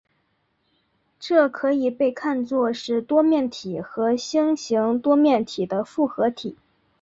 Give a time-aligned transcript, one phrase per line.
[1.19, 6.57] 这可以被看作是多面体和星形多面体的复合体。